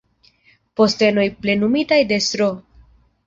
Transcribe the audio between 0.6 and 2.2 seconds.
Postenoj plenumitaj de